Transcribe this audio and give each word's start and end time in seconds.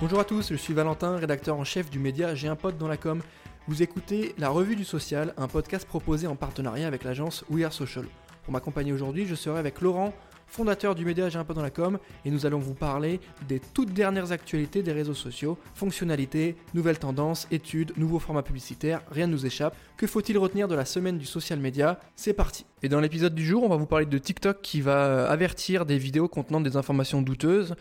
Bonjour 0.00 0.18
à 0.18 0.24
tous, 0.24 0.48
je 0.48 0.56
suis 0.56 0.72
Valentin, 0.72 1.18
rédacteur 1.18 1.58
en 1.58 1.64
chef 1.64 1.90
du 1.90 1.98
média 1.98 2.34
J'ai 2.34 2.48
un 2.48 2.56
pote 2.56 2.78
dans 2.78 2.88
la 2.88 2.96
com. 2.96 3.20
Vous 3.68 3.82
écoutez 3.82 4.34
La 4.38 4.48
Revue 4.48 4.74
du 4.74 4.84
Social, 4.84 5.34
un 5.36 5.46
podcast 5.46 5.86
proposé 5.86 6.26
en 6.26 6.36
partenariat 6.36 6.86
avec 6.86 7.04
l'agence 7.04 7.44
We 7.50 7.66
Are 7.66 7.72
Social. 7.74 8.06
Pour 8.44 8.54
m'accompagner 8.54 8.94
aujourd'hui, 8.94 9.26
je 9.26 9.34
serai 9.34 9.58
avec 9.58 9.82
Laurent, 9.82 10.14
fondateur 10.46 10.94
du 10.94 11.04
média 11.04 11.28
J'ai 11.28 11.38
un 11.38 11.44
pote 11.44 11.56
dans 11.56 11.62
la 11.62 11.68
com, 11.68 11.98
et 12.24 12.30
nous 12.30 12.46
allons 12.46 12.60
vous 12.60 12.72
parler 12.72 13.20
des 13.46 13.60
toutes 13.60 13.92
dernières 13.92 14.32
actualités 14.32 14.82
des 14.82 14.92
réseaux 14.92 15.12
sociaux, 15.12 15.58
fonctionnalités, 15.74 16.56
nouvelles 16.72 16.98
tendances, 16.98 17.46
études, 17.50 17.92
nouveaux 17.98 18.20
formats 18.20 18.42
publicitaires, 18.42 19.02
rien 19.10 19.26
ne 19.26 19.32
nous 19.32 19.44
échappe. 19.44 19.76
Que 19.98 20.06
faut-il 20.06 20.38
retenir 20.38 20.66
de 20.66 20.74
la 20.74 20.86
semaine 20.86 21.18
du 21.18 21.26
social 21.26 21.58
media 21.58 22.00
C'est 22.16 22.32
parti 22.32 22.64
Et 22.82 22.88
dans 22.88 23.00
l'épisode 23.00 23.34
du 23.34 23.44
jour, 23.44 23.64
on 23.64 23.68
va 23.68 23.76
vous 23.76 23.84
parler 23.84 24.06
de 24.06 24.18
TikTok 24.18 24.62
qui 24.62 24.80
va 24.80 25.28
avertir 25.28 25.84
des 25.84 25.98
vidéos 25.98 26.26
contenant 26.26 26.62
des 26.62 26.78
informations 26.78 27.20
douteuses, 27.20 27.74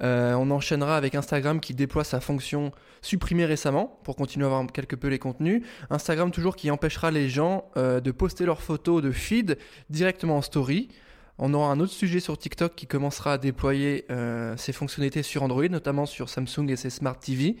euh, 0.00 0.34
on 0.34 0.50
enchaînera 0.50 0.96
avec 0.96 1.14
Instagram 1.14 1.60
qui 1.60 1.74
déploie 1.74 2.04
sa 2.04 2.20
fonction 2.20 2.72
supprimée 3.02 3.44
récemment 3.44 3.98
pour 4.04 4.16
continuer 4.16 4.46
à 4.46 4.48
voir 4.48 4.66
quelque 4.72 4.96
peu 4.96 5.08
les 5.08 5.18
contenus. 5.18 5.62
Instagram 5.90 6.30
toujours 6.30 6.56
qui 6.56 6.70
empêchera 6.70 7.10
les 7.10 7.28
gens 7.28 7.64
euh, 7.76 8.00
de 8.00 8.10
poster 8.10 8.46
leurs 8.46 8.62
photos 8.62 9.02
de 9.02 9.10
feed 9.10 9.58
directement 9.90 10.38
en 10.38 10.42
story. 10.42 10.88
On 11.38 11.54
aura 11.54 11.70
un 11.70 11.80
autre 11.80 11.92
sujet 11.92 12.20
sur 12.20 12.38
TikTok 12.38 12.74
qui 12.74 12.86
commencera 12.86 13.34
à 13.34 13.38
déployer 13.38 14.04
euh, 14.10 14.56
ses 14.56 14.72
fonctionnalités 14.72 15.22
sur 15.22 15.42
Android, 15.42 15.68
notamment 15.68 16.06
sur 16.06 16.28
Samsung 16.28 16.68
et 16.68 16.76
ses 16.76 16.90
Smart 16.90 17.18
TV. 17.18 17.56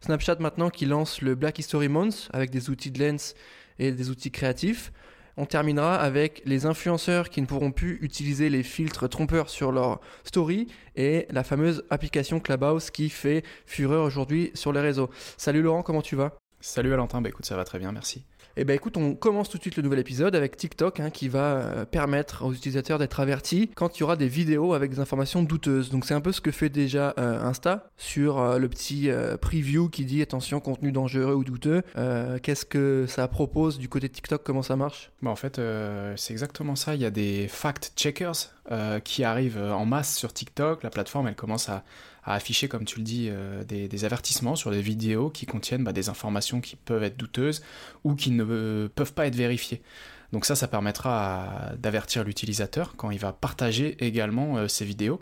Snapchat 0.00 0.36
maintenant 0.40 0.70
qui 0.70 0.86
lance 0.86 1.22
le 1.22 1.34
Black 1.34 1.58
History 1.58 1.88
Month 1.88 2.28
avec 2.32 2.50
des 2.50 2.70
outils 2.70 2.90
de 2.90 3.04
lens 3.04 3.34
et 3.78 3.90
des 3.92 4.10
outils 4.10 4.30
créatifs. 4.30 4.92
On 5.36 5.46
terminera 5.46 5.96
avec 5.96 6.42
les 6.44 6.64
influenceurs 6.64 7.28
qui 7.28 7.40
ne 7.40 7.46
pourront 7.46 7.72
plus 7.72 7.98
utiliser 8.02 8.50
les 8.50 8.62
filtres 8.62 9.08
trompeurs 9.08 9.48
sur 9.48 9.72
leur 9.72 10.00
story 10.22 10.68
et 10.94 11.26
la 11.30 11.42
fameuse 11.42 11.84
application 11.90 12.38
Clubhouse 12.38 12.90
qui 12.90 13.08
fait 13.08 13.42
fureur 13.66 14.04
aujourd'hui 14.04 14.52
sur 14.54 14.72
les 14.72 14.80
réseaux. 14.80 15.10
Salut 15.36 15.62
Laurent, 15.62 15.82
comment 15.82 16.02
tu 16.02 16.14
vas? 16.14 16.36
Salut 16.60 16.90
Valentin, 16.90 17.20
bah 17.20 17.28
écoute, 17.28 17.46
ça 17.46 17.56
va 17.56 17.64
très 17.64 17.78
bien, 17.78 17.90
merci. 17.90 18.24
Eh 18.56 18.64
ben 18.64 18.74
écoute, 18.74 18.96
on 18.96 19.16
commence 19.16 19.48
tout 19.48 19.58
de 19.58 19.62
suite 19.62 19.74
le 19.76 19.82
nouvel 19.82 19.98
épisode 19.98 20.36
avec 20.36 20.56
TikTok 20.56 21.00
hein, 21.00 21.10
qui 21.10 21.28
va 21.28 21.56
euh, 21.56 21.84
permettre 21.84 22.44
aux 22.44 22.52
utilisateurs 22.52 23.00
d'être 23.00 23.18
avertis 23.18 23.68
quand 23.74 23.96
il 23.96 24.00
y 24.00 24.02
aura 24.04 24.14
des 24.14 24.28
vidéos 24.28 24.74
avec 24.74 24.92
des 24.92 25.00
informations 25.00 25.42
douteuses. 25.42 25.90
Donc 25.90 26.04
c'est 26.04 26.14
un 26.14 26.20
peu 26.20 26.30
ce 26.30 26.40
que 26.40 26.52
fait 26.52 26.68
déjà 26.68 27.14
euh, 27.18 27.42
Insta 27.42 27.90
sur 27.96 28.38
euh, 28.38 28.58
le 28.58 28.68
petit 28.68 29.10
preview 29.40 29.88
qui 29.88 30.04
dit 30.04 30.22
attention 30.22 30.60
contenu 30.60 30.92
dangereux 30.92 31.34
ou 31.34 31.42
douteux. 31.42 31.82
Qu'est-ce 32.42 32.64
que 32.64 33.06
ça 33.08 33.26
propose 33.26 33.78
du 33.78 33.88
côté 33.88 34.08
de 34.08 34.12
TikTok? 34.12 34.42
Comment 34.44 34.62
ça 34.62 34.76
marche? 34.76 35.10
Bah 35.22 35.30
En 35.30 35.36
fait, 35.36 35.60
c'est 36.16 36.32
exactement 36.32 36.76
ça. 36.76 36.94
Il 36.94 37.00
y 37.00 37.04
a 37.04 37.10
des 37.10 37.48
fact 37.48 37.92
checkers 37.96 38.52
qui 39.04 39.24
arrivent 39.24 39.58
en 39.58 39.84
masse 39.84 40.16
sur 40.16 40.32
TikTok. 40.32 40.82
La 40.82 40.90
plateforme, 40.90 41.28
elle 41.28 41.36
commence 41.36 41.68
à 41.68 41.84
à 42.24 42.34
afficher, 42.34 42.68
comme 42.68 42.84
tu 42.84 42.98
le 42.98 43.04
dis, 43.04 43.28
euh, 43.30 43.64
des, 43.64 44.04
avertissements 44.04 44.56
sur 44.56 44.70
des 44.70 44.80
vidéos 44.80 45.30
qui 45.30 45.46
contiennent 45.46 45.84
bah, 45.84 45.92
des 45.92 46.08
informations 46.08 46.60
qui 46.60 46.76
peuvent 46.76 47.02
être 47.02 47.16
douteuses 47.16 47.62
ou 48.02 48.14
qui 48.14 48.30
ne 48.30 48.44
euh, 48.44 48.88
peuvent 48.94 49.12
pas 49.12 49.26
être 49.26 49.36
vérifiées. 49.36 49.82
Donc 50.32 50.46
ça, 50.46 50.56
ça 50.56 50.66
permettra 50.66 51.72
d'avertir 51.78 52.24
l'utilisateur 52.24 52.94
quand 52.96 53.10
il 53.10 53.18
va 53.18 53.32
partager 53.32 53.96
également 54.04 54.56
euh, 54.56 54.68
ces 54.68 54.84
vidéos. 54.84 55.20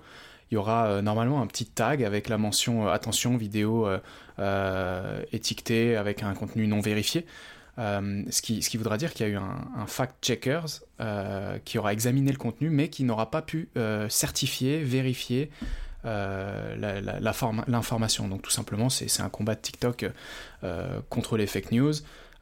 Il 0.50 0.54
y 0.54 0.58
aura 0.58 1.00
normalement 1.00 1.40
un 1.40 1.46
petit 1.46 1.64
tag 1.64 2.04
avec 2.04 2.28
la 2.28 2.36
mention 2.36 2.86
attention 2.86 3.38
vidéo 3.38 3.88
étiquetée 5.32 5.96
avec 5.96 6.22
un 6.22 6.34
contenu 6.34 6.66
non 6.66 6.80
vérifié. 6.80 7.24
ce, 7.78 8.42
qui, 8.42 8.76
voudra 8.76 8.98
dire 8.98 9.14
qu'il 9.14 9.26
y 9.26 9.30
a 9.30 9.32
eu 9.32 9.36
un, 9.36 9.86
fact-checkers 9.86 10.82
qui 11.64 11.78
aura 11.78 11.94
examiné 11.94 12.30
le 12.30 12.36
contenu 12.36 12.68
mais 12.68 12.90
qui 12.90 13.04
n'aura 13.04 13.30
pas 13.30 13.40
pu 13.40 13.70
certifier, 14.10 14.84
vérifier 14.84 15.48
euh, 15.54 15.66
l'information. 16.04 18.28
Donc 18.28 18.42
tout 18.42 18.50
simplement, 18.50 18.90
c'est 18.90 19.20
un 19.20 19.28
combat 19.28 19.54
de 19.54 19.60
TikTok 19.60 20.06
euh, 20.64 21.00
contre 21.08 21.36
les 21.36 21.46
fake 21.46 21.72
news 21.72 21.92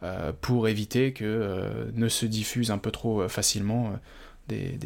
euh, 0.03 0.32
pour 0.41 0.69
éviter 0.69 1.12
que 1.12 1.91
ne 1.94 2.09
se 2.09 2.26
diffusent 2.26 2.71
un 2.71 2.78
peu 2.78 2.91
trop 2.91 3.28
facilement 3.28 3.93
des, 4.48 4.78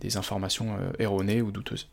des, 0.00 0.16
informations 0.16 0.76
erronées 0.98 1.42
ou 1.42 1.50
douteuses. 1.50 1.88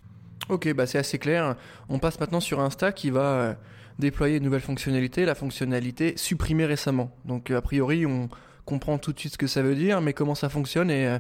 Ok, 0.50 0.72
bah 0.74 0.88
c'est 0.88 0.98
assez 0.98 1.20
clair. 1.20 1.56
On 1.90 2.00
passe 2.00 2.20
maintenant 2.20 2.40
sur 2.40 2.62
Insta 2.62 2.92
qui 2.92 3.09
va 3.09 3.58
déployer 4.00 4.38
une 4.38 4.44
nouvelle 4.44 4.62
fonctionnalité, 4.62 5.25
la 5.25 5.36
fonctionnalité 5.36 6.14
supprimée 6.16 6.66
récemment. 6.66 7.12
Donc 7.25 7.52
a 7.52 7.62
priori, 7.62 8.06
on 8.06 8.30
comprend 8.66 8.98
tout 8.98 9.12
de 9.12 9.19
suite 9.19 9.34
ce 9.34 9.38
que 9.38 9.48
ça 9.48 9.62
veut 9.62 9.75
dire, 9.75 10.02
mais 10.02 10.14
comment 10.14 10.36
ça 10.36 10.50
fonctionne 10.50 10.92
et 10.92 11.18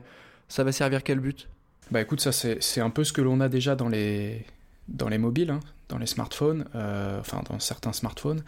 ça 0.47 0.63
va 0.63 0.71
servir 0.71 1.03
quel 1.03 1.19
but? 1.19 1.49
Bah 1.91 2.01
écoute, 2.01 2.21
ça 2.21 2.31
c'est 2.31 2.81
un 2.81 2.89
peu 2.89 3.03
ce 3.03 3.13
que 3.13 3.21
l'on 3.21 3.39
a 3.39 3.49
déjà 3.49 3.75
dans 3.75 3.89
les, 3.89 4.45
dans 4.87 5.09
les 5.09 5.17
mobiles, 5.17 5.51
hein, 5.51 5.59
dans 5.89 5.97
les 5.97 6.05
smartphones, 6.05 6.65
euh, 6.75 7.19
enfin 7.19 7.41
dans 7.49 7.59
certains 7.59 7.93
smartphones, 7.93 8.43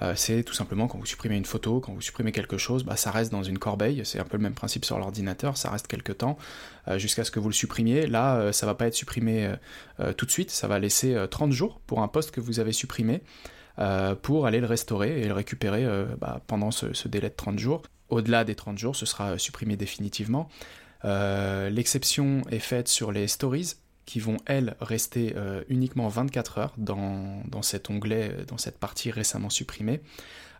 euh, 0.00 0.14
c'est 0.16 0.42
tout 0.42 0.54
simplement 0.54 0.88
quand 0.88 0.98
vous 0.98 1.06
supprimez 1.06 1.36
une 1.36 1.44
photo, 1.44 1.80
quand 1.80 1.92
vous 1.92 2.00
supprimez 2.00 2.32
quelque 2.32 2.58
chose, 2.58 2.84
bah, 2.84 2.96
ça 2.96 3.10
reste 3.10 3.32
dans 3.32 3.42
une 3.42 3.58
corbeille, 3.58 4.02
c'est 4.04 4.18
un 4.18 4.24
peu 4.24 4.36
le 4.36 4.42
même 4.42 4.54
principe 4.54 4.84
sur 4.84 4.98
l'ordinateur, 4.98 5.56
ça 5.56 5.70
reste 5.70 5.86
quelques 5.86 6.18
temps 6.18 6.38
euh, 6.88 6.98
jusqu'à 6.98 7.24
ce 7.24 7.30
que 7.30 7.40
vous 7.40 7.48
le 7.48 7.54
supprimiez. 7.54 8.06
Là, 8.06 8.52
ça 8.52 8.66
va 8.66 8.74
pas 8.74 8.86
être 8.86 8.94
supprimé 8.94 9.52
tout 10.16 10.26
de 10.26 10.30
suite, 10.30 10.50
ça 10.50 10.66
va 10.66 10.78
laisser 10.78 11.16
30 11.30 11.52
jours 11.52 11.80
pour 11.86 12.02
un 12.02 12.08
poste 12.08 12.30
que 12.30 12.40
vous 12.40 12.60
avez 12.60 12.72
supprimé 12.72 13.22
pour 14.22 14.46
aller 14.46 14.60
le 14.60 14.66
restaurer 14.66 15.20
et 15.22 15.26
le 15.26 15.34
récupérer 15.34 15.86
bah, 16.18 16.40
pendant 16.46 16.70
ce, 16.70 17.08
délai 17.08 17.28
de 17.28 17.34
30 17.34 17.58
jours. 17.58 17.82
Au-delà 18.08 18.44
des 18.44 18.54
30 18.54 18.78
jours, 18.78 18.96
ce 18.96 19.06
sera 19.06 19.38
supprimé 19.38 19.76
définitivement. 19.76 20.48
L'exception 21.04 22.42
est 22.50 22.58
faite 22.58 22.88
sur 22.88 23.12
les 23.12 23.28
stories, 23.28 23.76
qui 24.06 24.20
vont, 24.20 24.36
elles, 24.46 24.76
rester 24.80 25.34
euh, 25.36 25.62
uniquement 25.68 26.08
24 26.08 26.58
heures 26.58 26.74
dans, 26.76 27.42
dans, 27.46 27.62
cet 27.62 27.90
onglet, 27.90 28.30
euh, 28.32 28.44
dans 28.44 28.58
cette 28.58 28.78
partie 28.78 29.10
récemment 29.10 29.50
supprimée. 29.50 30.00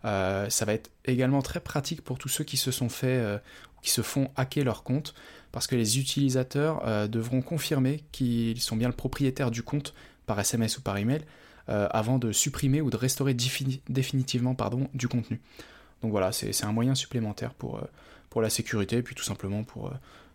Euh, 0.05 0.49
ça 0.49 0.65
va 0.65 0.75
être 0.75 0.91
également 1.05 1.43
très 1.43 1.61
pratique 1.61 2.03
pour 2.03 2.19
tous 2.19 2.29
ceux 2.29 2.45
qui 2.45 2.57
se 2.57 2.71
sont 2.71 2.89
fait, 2.89 3.41
qui 3.83 3.91
se 3.91 4.03
font 4.03 4.31
hacker 4.37 4.65
leur 4.65 4.83
compte, 4.83 5.15
parce 5.53 5.67
que 5.67 5.77
les 5.77 5.99
utilisateurs 5.99 7.09
devront 7.09 7.43
confirmer 7.43 8.03
qu'ils 8.11 8.61
sont 8.61 8.77
bien 8.77 8.89
le 8.89 8.95
propriétaire 8.95 9.51
du 9.51 9.63
compte 9.63 9.95
par 10.27 10.41
SMS 10.41 10.79
ou 10.79 10.83
par 10.83 10.97
email 10.97 11.23
avant 11.69 12.19
de 12.19 12.33
supprimer 12.33 12.81
ou 12.81 12.91
de 12.91 12.97
restaurer 12.97 13.35
définitivement 13.89 14.57
pardon, 14.57 14.89
du 14.93 15.07
contenu. 15.07 15.41
Donc 16.03 16.11
voilà, 16.11 16.33
c'est 16.33 16.65
un 16.65 16.73
moyen 16.73 16.97
supplémentaire 16.97 17.55
pour, 17.55 17.81
pour 18.29 18.43
la 18.43 18.51
sécurité, 18.51 18.97
et 18.97 19.03
puis 19.03 19.15
tout 19.15 19.23
simplement 19.23 19.63
pour 19.63 19.93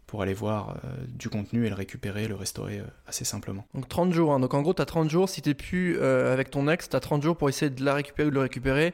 pour 0.08 0.22
aller 0.22 0.34
voir 0.34 0.78
euh, 0.86 0.90
du 1.08 1.30
contenu 1.30 1.66
et 1.66 1.70
le 1.70 1.76
récupérer, 1.76 2.28
le 2.28 2.36
restaurer 2.36 2.80
euh, 2.80 2.86
assez 3.06 3.26
simplement. 3.26 3.68
Donc 3.76 3.90
30 3.90 4.14
jours, 4.14 4.34
hein. 4.34 4.40
donc 4.40 4.54
en 4.54 4.62
gros 4.62 4.74
tu 4.74 4.82
as 4.82 4.86
30 4.86 5.10
jours, 5.10 5.28
si 5.30 5.42
tu 5.42 5.54
plus 5.54 5.98
euh, 6.00 6.34
avec 6.34 6.50
ton 6.50 6.68
ex, 6.70 6.90
tu 6.90 6.96
as 6.96 7.00
30 7.02 7.22
jours 7.22 7.36
pour 7.36 7.50
essayer 7.50 7.70
de 7.70 7.84
la 7.84 7.94
récupérer 7.94 8.28
ou 8.28 8.32
de 8.32 8.36
le 8.36 8.42
récupérer, 8.42 8.94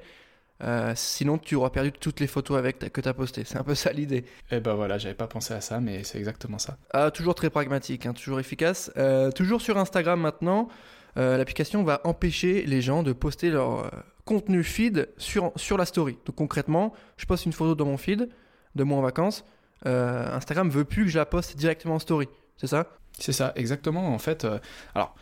sinon 0.96 1.38
tu 1.38 1.56
auras 1.56 1.69
perdu 1.69 1.91
toutes 1.91 2.19
les 2.19 2.28
photos 2.28 2.57
avec 2.57 2.79
que 2.91 3.01
tu 3.01 3.07
as 3.07 3.13
postées. 3.13 3.44
C'est 3.46 3.57
un 3.57 3.63
peu 3.63 3.75
ça 3.75 3.91
l'idée. 3.91 4.25
Eh 4.50 4.59
ben 4.59 4.74
voilà, 4.74 4.97
j'avais 4.97 5.13
pas 5.13 5.28
pensé 5.28 5.53
à 5.53 5.62
ça, 5.62 5.79
mais 5.81 6.03
c'est 6.06 6.18
exactement 6.18 6.57
ça. 6.57 6.78
Ah, 6.91 7.12
toujours 7.12 7.35
très 7.35 7.50
pragmatique, 7.50 8.06
hein, 8.06 8.13
toujours 8.13 8.40
efficace. 8.40 8.90
toujours 9.35 9.62
sur 9.62 9.78
Instagram 9.78 10.19
maintenant, 10.22 10.69
l'application 11.16 11.84
va 11.84 12.00
empêcher 12.06 12.66
les 12.66 12.81
gens 12.81 13.03
de 13.03 13.12
poster 13.12 13.50
leur 13.50 13.91
contenu 14.24 14.63
feed 14.63 15.09
sur, 15.18 15.51
sur 15.57 15.78
la 15.78 15.85
story. 15.85 16.18
Donc 16.25 16.35
concrètement, 16.35 16.94
je 17.18 17.25
poste 17.25 17.45
une 17.45 17.53
photo 17.53 17.75
dans 17.75 17.85
mon 17.85 17.97
feed 17.97 18.30
de 18.75 18.84
moi 18.84 18.97
en 18.97 19.01
vacances, 19.01 19.44
euh, 19.85 20.35
Instagram 20.35 20.69
veut 20.69 20.85
plus 20.85 21.05
que 21.05 21.11
je 21.11 21.17
la 21.17 21.25
poste 21.25 21.57
directement 21.57 21.95
en 21.95 21.99
story. 21.99 22.27
C'est 22.57 22.67
ça? 22.67 22.88
C'est 23.19 23.33
ça, 23.33 23.53
exactement. 23.55 24.13
En 24.13 24.17
fait, 24.17 24.45
euh, 24.45 24.59
alors, 24.95 25.16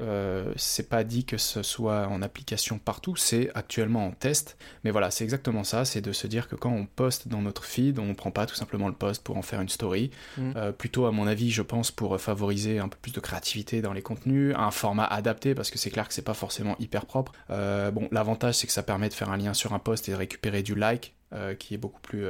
euh, 0.00 0.52
c'est 0.56 0.88
pas 0.88 1.02
dit 1.02 1.24
que 1.24 1.38
ce 1.38 1.62
soit 1.62 2.06
en 2.06 2.22
application 2.22 2.78
partout, 2.78 3.16
c'est 3.16 3.50
actuellement 3.54 4.06
en 4.06 4.10
test. 4.12 4.56
Mais 4.84 4.90
voilà, 4.90 5.10
c'est 5.10 5.24
exactement 5.24 5.64
ça, 5.64 5.84
c'est 5.84 6.00
de 6.00 6.12
se 6.12 6.26
dire 6.26 6.48
que 6.48 6.56
quand 6.56 6.70
on 6.70 6.86
poste 6.86 7.26
dans 7.26 7.42
notre 7.42 7.64
feed, 7.64 7.98
on 7.98 8.14
prend 8.14 8.30
pas 8.30 8.46
tout 8.46 8.54
simplement 8.54 8.86
le 8.88 8.94
post 8.94 9.24
pour 9.24 9.36
en 9.36 9.42
faire 9.42 9.60
une 9.60 9.68
story. 9.68 10.10
Mm. 10.36 10.72
plutôt, 10.76 11.06
à 11.06 11.12
mon 11.12 11.26
avis, 11.26 11.50
je 11.50 11.62
pense, 11.62 11.90
pour 11.90 12.20
favoriser 12.20 12.78
un 12.78 12.88
peu 12.88 12.98
plus 13.00 13.12
de 13.12 13.20
créativité 13.20 13.82
dans 13.82 13.92
les 13.92 14.02
contenus, 14.02 14.54
un 14.56 14.70
format 14.70 15.04
adapté, 15.04 15.54
parce 15.54 15.70
que 15.70 15.78
c'est 15.78 15.90
clair 15.90 16.06
que 16.06 16.14
c'est 16.14 16.22
pas 16.22 16.34
forcément 16.34 16.76
hyper 16.78 17.06
propre. 17.06 17.32
bon, 17.48 18.08
l'avantage, 18.12 18.54
c'est 18.56 18.66
que 18.66 18.72
ça 18.72 18.84
permet 18.84 19.08
de 19.08 19.14
faire 19.14 19.30
un 19.30 19.36
lien 19.36 19.54
sur 19.54 19.72
un 19.72 19.80
post 19.80 20.08
et 20.08 20.12
de 20.12 20.16
récupérer 20.16 20.62
du 20.62 20.76
like, 20.76 21.16
qui 21.58 21.74
est 21.74 21.78
beaucoup 21.78 22.00
plus 22.00 22.24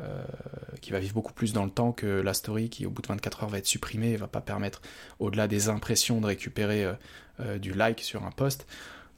euh, 0.00 0.22
qui 0.80 0.92
va 0.92 1.00
vivre 1.00 1.14
beaucoup 1.14 1.32
plus 1.32 1.52
dans 1.52 1.64
le 1.64 1.72
temps 1.72 1.90
que 1.90 2.06
la 2.06 2.32
story 2.32 2.70
qui 2.70 2.86
au 2.86 2.90
bout 2.90 3.02
de 3.02 3.08
24 3.08 3.42
heures 3.42 3.48
va 3.48 3.58
être 3.58 3.66
supprimée 3.66 4.12
et 4.12 4.16
va 4.16 4.28
pas 4.28 4.40
permettre 4.40 4.80
au-delà 5.18 5.48
des 5.48 5.68
impressions 5.68 6.20
de 6.20 6.26
récupérer 6.26 6.84
euh, 6.84 6.92
euh, 7.40 7.58
du 7.58 7.72
like 7.72 8.00
sur 8.00 8.24
un 8.24 8.30
post. 8.30 8.66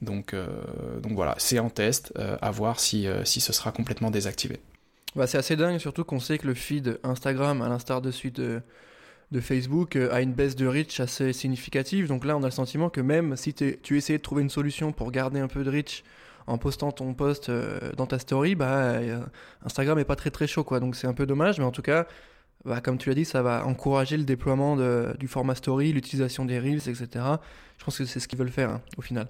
Donc, 0.01 0.33
voilà, 1.03 1.35
c'est 1.37 1.59
en 1.59 1.69
test, 1.69 2.11
à 2.17 2.49
voir 2.49 2.79
si, 2.79 3.05
si 3.23 3.39
ce 3.39 3.53
sera 3.53 3.71
complètement 3.71 4.09
désactivé. 4.09 4.59
Bah, 5.15 5.27
c'est 5.27 5.37
assez 5.37 5.55
dingue, 5.55 5.77
surtout 5.77 6.03
qu'on 6.03 6.19
sait 6.19 6.39
que 6.39 6.47
le 6.47 6.55
feed 6.55 6.99
Instagram, 7.03 7.61
à 7.61 7.69
l'instar 7.69 8.01
de 8.01 8.09
suite 8.09 8.37
de, 8.37 8.63
de, 9.31 9.39
Facebook, 9.39 9.95
a 9.97 10.21
une 10.21 10.33
baisse 10.33 10.55
de 10.55 10.65
reach 10.65 10.99
assez 10.99 11.33
significative. 11.33 12.07
Donc 12.07 12.25
là, 12.25 12.35
on 12.35 12.41
a 12.41 12.47
le 12.47 12.51
sentiment 12.51 12.89
que 12.89 12.99
même 12.99 13.35
si 13.35 13.53
tu 13.53 13.95
essayais 13.95 14.17
de 14.17 14.23
trouver 14.23 14.41
une 14.41 14.49
solution 14.49 14.91
pour 14.91 15.11
garder 15.11 15.39
un 15.39 15.47
peu 15.47 15.63
de 15.63 15.69
reach 15.69 16.03
en 16.51 16.57
postant 16.57 16.91
ton 16.91 17.13
post 17.13 17.49
euh, 17.49 17.79
dans 17.95 18.05
ta 18.05 18.19
story, 18.19 18.55
bah, 18.55 18.73
euh, 18.73 19.21
Instagram 19.65 19.97
est 19.99 20.05
pas 20.05 20.17
très 20.17 20.31
très 20.31 20.47
chaud, 20.47 20.63
quoi. 20.63 20.79
Donc 20.79 20.95
c'est 20.95 21.07
un 21.07 21.13
peu 21.13 21.25
dommage, 21.25 21.59
mais 21.59 21.65
en 21.65 21.71
tout 21.71 21.81
cas, 21.81 22.07
bah, 22.65 22.81
comme 22.81 22.97
tu 22.97 23.09
l'as 23.09 23.15
dit, 23.15 23.25
ça 23.25 23.41
va 23.41 23.65
encourager 23.65 24.17
le 24.17 24.23
déploiement 24.23 24.75
du 25.15 25.27
format 25.27 25.55
story, 25.55 25.93
l'utilisation 25.93 26.43
des 26.45 26.59
reels, 26.59 26.89
etc. 26.89 27.07
Je 27.77 27.85
pense 27.85 27.97
que 27.97 28.05
c'est 28.05 28.19
ce 28.19 28.27
qu'ils 28.27 28.37
veulent 28.37 28.49
faire 28.49 28.69
hein, 28.69 28.81
au 28.97 29.01
final. 29.01 29.27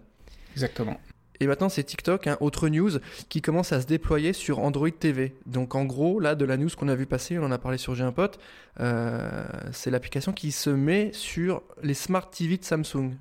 Exactement. 0.53 1.00
Et 1.39 1.47
maintenant, 1.47 1.69
c'est 1.69 1.83
TikTok, 1.83 2.27
hein, 2.27 2.38
autre 2.39 2.69
news, 2.69 2.91
qui 3.29 3.41
commence 3.41 3.71
à 3.71 3.81
se 3.81 3.88
déployer 3.88 4.33
sur 4.33 4.59
Android 4.59 4.91
TV. 4.91 5.35
Donc 5.45 5.73
en 5.75 5.85
gros, 5.85 6.19
là, 6.19 6.35
de 6.35 6.45
la 6.45 6.57
news 6.57 6.69
qu'on 6.77 6.88
a 6.88 6.95
vu 6.95 7.06
passer, 7.06 7.39
on 7.39 7.44
en 7.44 7.51
a 7.51 7.57
parlé 7.57 7.77
sur 7.77 7.95
J'ai 7.95 8.03
un 8.03 8.12
pote, 8.12 8.39
euh, 8.79 9.44
c'est 9.71 9.89
l'application 9.89 10.33
qui 10.33 10.51
se 10.51 10.69
met 10.69 11.12
sur 11.13 11.63
les 11.81 11.95
Smart 11.95 12.29
TV 12.29 12.57
de 12.57 12.63
Samsung. 12.63 13.13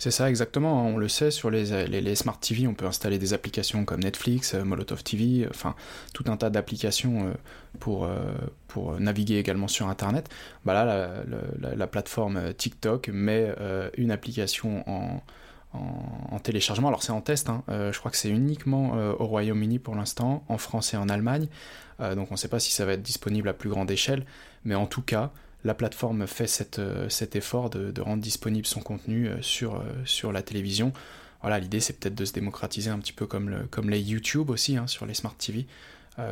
C'est 0.00 0.10
ça, 0.10 0.30
exactement. 0.30 0.86
On 0.86 0.96
le 0.96 1.08
sait, 1.08 1.30
sur 1.30 1.50
les, 1.50 2.14
Smart 2.14 2.40
TV, 2.40 2.66
on 2.66 2.72
peut 2.72 2.86
installer 2.86 3.18
des 3.18 3.34
applications 3.34 3.84
comme 3.84 4.00
Netflix, 4.00 4.54
euh, 4.54 4.64
Molotov 4.64 5.04
TV, 5.04 5.46
enfin, 5.50 5.74
tout 6.14 6.24
un 6.28 6.38
tas 6.38 6.48
d'applications 6.48 7.26
euh, 7.26 7.32
pour, 7.80 8.06
euh, 8.06 8.16
pour 8.66 8.98
naviguer 8.98 9.36
également 9.36 9.68
sur 9.68 9.88
Internet. 9.88 10.30
Bah 10.64 10.72
là, 10.72 11.22
la, 11.76 11.86
plateforme 11.86 12.54
TikTok 12.54 13.10
met 13.12 13.54
une 13.98 14.10
application 14.10 14.88
en, 14.88 15.22
en, 15.74 16.38
téléchargement. 16.38 16.88
Alors, 16.88 17.02
c'est 17.02 17.12
en 17.12 17.20
test, 17.20 17.50
hein. 17.50 17.62
je 17.68 17.98
crois 17.98 18.10
que 18.10 18.16
c'est 18.16 18.30
uniquement 18.30 18.92
au 19.18 19.26
Royaume-Uni 19.26 19.80
pour 19.80 19.96
l'instant, 19.96 20.44
en 20.48 20.56
France 20.56 20.94
et 20.94 20.96
en 20.96 21.10
Allemagne. 21.10 21.46
donc, 21.98 22.28
on 22.30 22.34
ne 22.34 22.38
sait 22.38 22.48
pas 22.48 22.60
si 22.60 22.72
ça 22.72 22.86
va 22.86 22.94
être 22.94 23.02
disponible 23.02 23.50
à 23.50 23.52
plus 23.52 23.68
grande 23.68 23.90
échelle, 23.90 24.24
mais 24.64 24.74
en 24.74 24.86
tout 24.86 25.02
cas, 25.02 25.30
la 25.64 25.74
plateforme 25.74 26.26
fait 26.26 26.78
euh, 26.78 27.08
cet 27.08 27.36
effort 27.36 27.70
de, 27.70 28.00
rendre 28.00 28.22
disponible 28.22 28.66
son 28.66 28.80
contenu 28.80 29.28
euh, 29.28 29.42
sur, 29.42 29.76
euh, 29.76 29.82
sur 30.04 30.32
la 30.32 30.42
télévision. 30.42 30.92
Voilà, 31.42 31.58
l'idée 31.58 31.80
c'est 31.80 31.94
peut-être 31.94 32.14
de 32.14 32.24
se 32.24 32.32
démocratiser 32.32 32.90
un 32.90 32.98
petit 32.98 33.12
peu 33.12 33.26
comme, 33.26 33.48
le, 33.48 33.66
comme 33.70 33.90
les 33.90 34.00
YouTube 34.00 34.50
aussi 34.50 34.76
hein, 34.76 34.86
sur 34.86 35.06
les 35.06 35.14
smart 35.14 35.34
TV. 35.34 35.66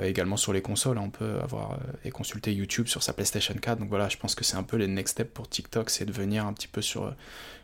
également 0.02 0.36
sur 0.36 0.52
les 0.52 0.60
consoles, 0.60 0.98
on 0.98 1.08
peut 1.08 1.38
avoir 1.42 1.78
et 2.04 2.10
consulter 2.10 2.52
YouTube 2.52 2.88
sur 2.88 3.02
sa 3.02 3.14
PlayStation 3.14 3.54
4. 3.54 3.78
Donc 3.78 3.88
voilà, 3.88 4.10
je 4.10 4.18
pense 4.18 4.34
que 4.34 4.44
c'est 4.44 4.58
un 4.58 4.62
peu 4.62 4.76
les 4.76 4.86
next 4.86 5.12
steps 5.12 5.32
pour 5.32 5.48
TikTok, 5.48 5.88
c'est 5.88 6.04
de 6.04 6.12
venir 6.12 6.44
un 6.44 6.52
petit 6.52 6.68
peu 6.68 6.82
sur, 6.82 7.14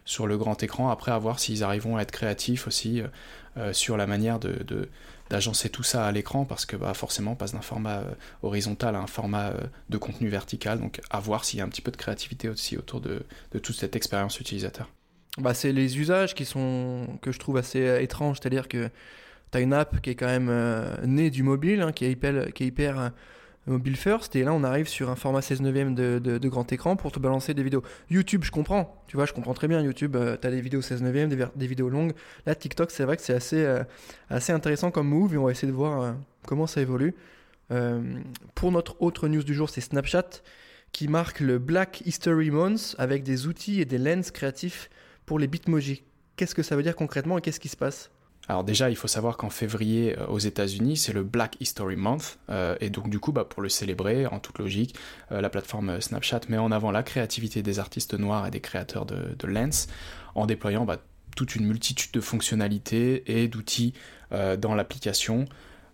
sur 0.06 0.26
le 0.26 0.38
grand 0.38 0.62
écran. 0.62 0.88
Après, 0.88 1.12
à 1.12 1.18
voir 1.18 1.38
s'ils 1.38 1.62
arriveront 1.62 1.98
à 1.98 2.02
être 2.02 2.12
créatifs 2.12 2.66
aussi 2.66 3.02
sur 3.72 3.98
la 3.98 4.06
manière 4.06 4.38
de 4.38 4.88
d'agencer 5.30 5.68
tout 5.68 5.82
ça 5.82 6.06
à 6.06 6.12
l'écran 6.12 6.44
parce 6.44 6.66
que 6.66 6.76
bah, 6.76 6.94
forcément 6.94 7.32
on 7.32 7.36
passe 7.36 7.52
d'un 7.52 7.60
format 7.60 7.98
euh, 7.98 8.14
horizontal 8.42 8.94
à 8.94 9.00
un 9.00 9.06
format 9.06 9.48
euh, 9.48 9.60
de 9.88 9.98
contenu 9.98 10.28
vertical. 10.28 10.78
Donc 10.78 11.00
à 11.10 11.20
voir 11.20 11.44
s'il 11.44 11.58
y 11.58 11.62
a 11.62 11.64
un 11.64 11.68
petit 11.68 11.82
peu 11.82 11.90
de 11.90 11.96
créativité 11.96 12.48
aussi 12.48 12.76
autour 12.76 13.00
de, 13.00 13.24
de 13.52 13.58
toute 13.58 13.76
cette 13.76 13.96
expérience 13.96 14.38
utilisateur. 14.40 14.90
Bah, 15.38 15.54
c'est 15.54 15.72
les 15.72 15.98
usages 15.98 16.34
qui 16.34 16.44
sont 16.44 17.18
que 17.22 17.32
je 17.32 17.38
trouve 17.38 17.56
assez 17.56 17.86
euh, 17.86 18.00
étranges, 18.00 18.38
c'est-à-dire 18.40 18.68
que 18.68 18.88
tu 19.50 19.58
as 19.58 19.60
une 19.60 19.72
app 19.72 20.00
qui 20.00 20.10
est 20.10 20.14
quand 20.14 20.26
même 20.26 20.52
née 21.04 21.30
du 21.30 21.42
mobile, 21.42 21.80
hein, 21.80 21.92
qui 21.92 22.08
hyper, 22.08 22.52
qui 22.52 22.64
est 22.64 22.66
hyper 22.66 23.12
mobile 23.66 23.96
first, 23.96 24.36
et 24.36 24.42
là 24.42 24.52
on 24.52 24.62
arrive 24.62 24.88
sur 24.88 25.10
un 25.10 25.16
format 25.16 25.42
16 25.42 25.62
neuvième 25.62 25.94
de, 25.94 26.18
de, 26.18 26.48
grand 26.48 26.70
écran 26.72 26.96
pour 26.96 27.12
te 27.12 27.18
balancer 27.18 27.54
des 27.54 27.62
vidéos. 27.62 27.82
YouTube, 28.10 28.44
je 28.44 28.50
comprends, 28.50 29.02
tu 29.06 29.16
vois, 29.16 29.26
je 29.26 29.32
comprends 29.32 29.54
très 29.54 29.68
bien. 29.68 29.80
YouTube, 29.80 30.16
euh, 30.16 30.36
tu 30.40 30.46
as 30.46 30.50
des 30.50 30.60
vidéos 30.60 30.82
16 30.82 31.02
neuvième, 31.02 31.28
des, 31.28 31.46
des, 31.54 31.66
vidéos 31.66 31.88
longues. 31.88 32.12
Là, 32.46 32.54
TikTok, 32.54 32.90
c'est 32.90 33.04
vrai 33.04 33.16
que 33.16 33.22
c'est 33.22 33.34
assez, 33.34 33.64
euh, 33.64 33.82
assez 34.28 34.52
intéressant 34.52 34.90
comme 34.90 35.08
move, 35.08 35.34
et 35.34 35.38
on 35.38 35.44
va 35.44 35.50
essayer 35.50 35.68
de 35.68 35.76
voir 35.76 36.02
euh, 36.02 36.12
comment 36.46 36.66
ça 36.66 36.80
évolue. 36.80 37.14
pour 38.54 38.72
notre 38.72 39.00
autre 39.00 39.28
news 39.28 39.42
du 39.42 39.54
jour, 39.54 39.70
c'est 39.70 39.80
Snapchat 39.80 40.42
qui 40.92 41.08
marque 41.08 41.40
le 41.40 41.58
Black 41.58 42.02
History 42.06 42.50
Month 42.50 42.94
avec 42.98 43.24
des 43.24 43.46
outils 43.46 43.80
et 43.80 43.84
des 43.84 43.98
lens 43.98 44.30
créatifs 44.30 44.90
pour 45.26 45.38
les 45.38 45.48
bitmojis. 45.48 46.04
Qu'est-ce 46.36 46.54
que 46.54 46.62
ça 46.62 46.76
veut 46.76 46.82
dire 46.82 46.94
concrètement 46.94 47.38
et 47.38 47.40
qu'est-ce 47.40 47.58
qui 47.58 47.68
se 47.68 47.76
passe? 47.76 48.10
Alors 48.48 48.64
déjà, 48.64 48.90
il 48.90 48.96
faut 48.96 49.08
savoir 49.08 49.36
qu'en 49.36 49.48
février, 49.48 50.18
euh, 50.18 50.26
aux 50.26 50.38
États-Unis, 50.38 50.96
c'est 50.96 51.12
le 51.12 51.22
Black 51.22 51.56
History 51.60 51.96
Month, 51.96 52.38
euh, 52.50 52.76
et 52.80 52.90
donc 52.90 53.08
du 53.08 53.18
coup, 53.18 53.32
bah, 53.32 53.44
pour 53.44 53.62
le 53.62 53.68
célébrer, 53.68 54.26
en 54.26 54.38
toute 54.38 54.58
logique, 54.58 54.94
euh, 55.32 55.40
la 55.40 55.48
plateforme 55.48 56.00
Snapchat 56.00 56.40
met 56.48 56.58
en 56.58 56.70
avant 56.70 56.90
la 56.90 57.02
créativité 57.02 57.62
des 57.62 57.78
artistes 57.78 58.14
noirs 58.14 58.46
et 58.46 58.50
des 58.50 58.60
créateurs 58.60 59.06
de, 59.06 59.46
Lens, 59.46 59.86
en 60.34 60.46
déployant 60.46 60.84
bah, 60.84 60.98
toute 61.36 61.54
une 61.56 61.66
multitude 61.66 62.12
de 62.12 62.20
fonctionnalités 62.20 63.24
et 63.26 63.48
d'outils 63.48 63.92
dans 64.58 64.74
l'application, 64.74 65.44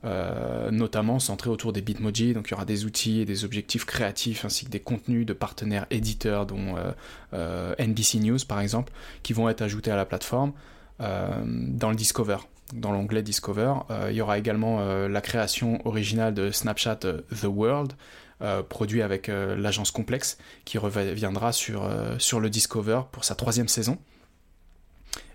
notamment 0.03 1.19
centrés 1.19 1.51
autour 1.51 1.73
des 1.73 1.83
Bitmoji. 1.83 2.33
Donc 2.33 2.49
il 2.49 2.51
y 2.53 2.55
aura 2.55 2.65
des 2.65 2.85
outils 2.85 3.21
et 3.21 3.25
des 3.25 3.45
objectifs 3.45 3.85
créatifs 3.85 4.45
ainsi 4.45 4.65
que 4.65 4.71
des 4.71 4.81
contenus 4.81 5.27
de 5.27 5.33
partenaires 5.33 5.87
éditeurs, 5.91 6.47
dont 6.47 6.77
NBC 7.33 8.21
News 8.21 8.39
par 8.49 8.61
exemple, 8.61 8.93
qui 9.23 9.33
vont 9.33 9.49
être 9.49 9.63
ajoutés 9.63 9.91
à 9.91 9.97
la 9.97 10.07
plateforme. 10.07 10.53
Euh, 11.01 11.43
dans 11.45 11.91
le 11.91 11.97
Discover, 11.97 12.39
dans 12.75 12.93
l'onglet 12.93 13.23
Discover. 13.23 13.75
Euh, 13.91 14.09
il 14.11 14.17
y 14.17 14.21
aura 14.21 14.39
également 14.39 14.81
euh, 14.81 15.09
la 15.09 15.21
création 15.21 15.85
originale 15.87 16.35
de 16.35 16.51
Snapchat 16.51 16.97
The 16.97 17.45
World, 17.45 17.93
produit 18.71 19.03
avec 19.03 19.27
l'agence 19.29 19.91
Complex, 19.91 20.39
qui 20.65 20.79
reviendra 20.79 21.53
sur, 21.53 21.87
sur 22.19 22.41
le 22.41 22.49
Discover 22.49 23.03
pour 23.13 23.23
sa 23.23 23.35
troisième 23.35 23.69
saison. 23.69 23.99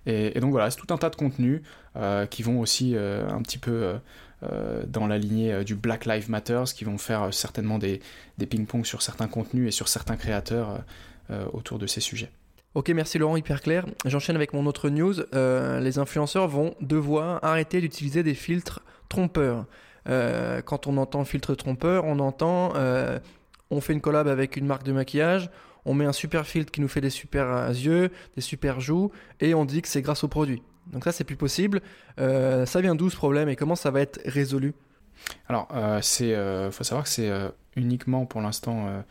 Et, 0.07 0.39
donc 0.39 0.49
voilà, 0.49 0.71
c'est 0.71 0.79
tout 0.79 0.91
un 0.91 0.97
tas 0.97 1.11
de 1.11 1.15
contenus 1.15 1.61
qui 2.31 2.41
vont 2.41 2.59
aussi 2.59 2.95
un 2.97 3.43
petit 3.43 3.59
peu 3.59 3.99
dans 4.87 5.05
la 5.05 5.19
lignée 5.19 5.63
du 5.63 5.75
Black 5.75 6.07
Lives 6.07 6.31
Matter, 6.31 6.63
qui 6.75 6.83
vont 6.83 6.97
faire 6.97 7.31
certainement 7.31 7.77
des, 7.77 8.01
des 8.39 8.47
ping-pong 8.47 8.83
sur 8.87 9.03
certains 9.03 9.27
contenus 9.27 9.67
et 9.67 9.71
sur 9.71 9.87
certains 9.87 10.17
créateurs 10.17 10.83
autour 11.53 11.77
de 11.77 11.85
ces 11.85 12.01
sujets. 12.01 12.31
Ok, 12.75 12.89
merci 12.89 13.17
Laurent, 13.17 13.37
hyper 13.37 13.61
clair. 13.61 13.85
J'enchaîne 14.03 14.35
avec 14.35 14.51
mon 14.51 14.65
autre 14.65 14.89
news. 14.89 15.13
Euh, 15.33 15.79
les 15.79 15.97
influenceurs 15.97 16.49
vont 16.49 16.75
devoir 16.81 17.41
arrêter 17.41 17.79
d'utiliser 17.79 18.21
des 18.21 18.33
filtres 18.33 18.81
trompeurs. 19.07 19.65
Euh, 20.09 20.61
quand 20.61 20.85
on 20.85 20.97
entend 20.97 21.23
filtre 21.23 21.55
trompeur, 21.55 22.03
on 22.03 22.19
entend 22.19 22.73
euh, 22.75 23.17
on 23.71 23.79
fait 23.79 23.93
une 23.93 24.01
collab 24.01 24.27
avec 24.27 24.57
une 24.57 24.65
marque 24.65 24.83
de 24.83 24.91
maquillage, 24.91 25.49
on 25.85 25.93
met 25.93 26.03
un 26.03 26.11
super 26.11 26.45
filtre 26.45 26.69
qui 26.69 26.81
nous 26.81 26.89
fait 26.89 26.99
des 26.99 27.09
super 27.09 27.69
yeux, 27.69 28.11
des 28.35 28.41
super 28.41 28.81
joues, 28.81 29.09
et 29.39 29.53
on 29.53 29.63
dit 29.63 29.81
que 29.81 29.87
c'est 29.87 30.01
grâce 30.01 30.25
au 30.25 30.27
produit. 30.27 30.61
Donc 30.87 31.05
ça, 31.05 31.13
c'est 31.13 31.23
plus 31.23 31.37
possible. 31.37 31.81
ça 32.17 32.81
vient 32.81 32.95
d'où 32.95 33.09
ce 33.09 33.15
problème 33.15 33.47
et 33.47 33.55
comment 33.55 33.77
ça 33.77 33.89
va 33.89 34.01
être 34.01 34.19
résolu? 34.25 34.73
Alors, 35.47 35.69
c'est, 36.01 36.35
faut 36.71 36.83
savoir 36.83 37.05
que 37.05 37.09
c'est 37.09 37.31
uniquement 37.77 38.25
pour 38.25 38.41
l'instant 38.41 39.05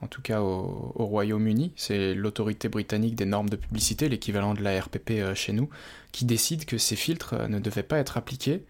en 0.00 0.06
tout 0.06 0.22
cas 0.22 0.40
au, 0.40 0.92
Royaume-Uni, 0.94 1.72
c'est 1.76 2.14
l'autorité 2.14 2.68
britannique 2.68 3.16
des 3.16 3.24
normes 3.24 3.48
de 3.48 3.56
publicité, 3.56 4.08
l'équivalent 4.08 4.54
de 4.54 4.62
la 4.62 4.80
RPP 4.80 5.10
euh, 5.10 5.34
chez 5.34 5.52
nous, 5.52 5.68
qui 6.12 6.24
décide 6.24 6.64
que 6.64 6.78
ces 6.78 6.96
filtres 6.96 7.34
euh, 7.34 7.48
ne 7.48 7.58
devaient 7.58 7.82
pas 7.82 7.98
être 7.98 8.16
appliqués 8.16 8.64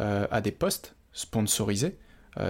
euh, 0.00 0.26
à 0.30 0.40
des 0.40 0.52
postes 0.52 0.96
sponsorisés, 1.12 1.96